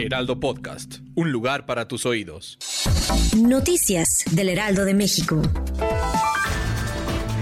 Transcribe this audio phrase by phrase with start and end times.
[0.00, 2.58] Heraldo Podcast, un lugar para tus oídos.
[3.36, 5.42] Noticias del Heraldo de México.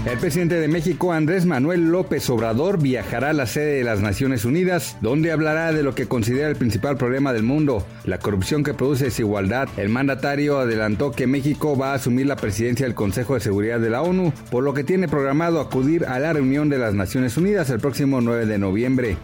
[0.05, 4.43] El presidente de México, Andrés Manuel López Obrador, viajará a la sede de las Naciones
[4.43, 8.73] Unidas, donde hablará de lo que considera el principal problema del mundo, la corrupción que
[8.73, 9.69] produce desigualdad.
[9.77, 13.89] El mandatario adelantó que México va a asumir la presidencia del Consejo de Seguridad de
[13.89, 17.69] la ONU, por lo que tiene programado acudir a la reunión de las Naciones Unidas
[17.69, 19.17] el próximo 9 de noviembre.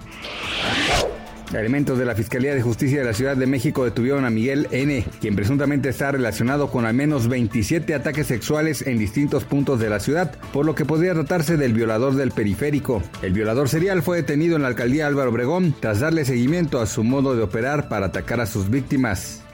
[1.54, 5.06] Elementos de la Fiscalía de Justicia de la Ciudad de México detuvieron a Miguel N.,
[5.22, 10.00] quien presuntamente está relacionado con al menos 27 ataques sexuales en distintos puntos de la
[10.00, 13.04] ciudad, por lo que podría tratarse del violador del periférico.
[13.22, 17.04] El violador serial fue detenido en la alcaldía Álvaro Obregón tras darle seguimiento a su
[17.04, 19.45] modo de operar para atacar a sus víctimas.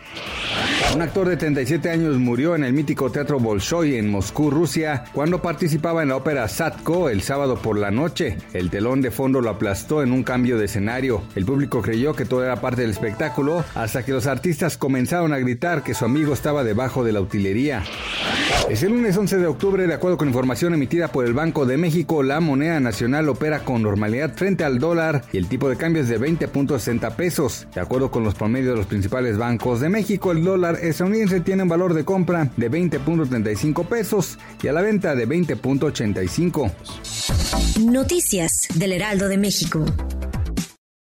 [0.94, 5.42] Un actor de 37 años murió en el mítico Teatro Bolshoi en Moscú, Rusia, cuando
[5.42, 8.38] participaba en la ópera Satko el sábado por la noche.
[8.52, 11.24] El telón de fondo lo aplastó en un cambio de escenario.
[11.36, 15.40] El público creyó que todo era parte del espectáculo hasta que los artistas comenzaron a
[15.40, 17.84] gritar que su amigo estaba debajo de la utilería.
[18.70, 22.22] El lunes 11 de octubre, de acuerdo con información emitida por el Banco de México,
[22.22, 26.10] la moneda nacional opera con normalidad frente al dólar y el tipo de cambio es
[26.10, 27.68] de 20.60 pesos.
[27.74, 31.64] De acuerdo con los promedios de los principales bancos de México, el dólar estadounidense tiene
[31.64, 36.72] un valor de compra de 20.35 pesos y a la venta de 20.85.
[37.86, 39.86] Noticias del Heraldo de México.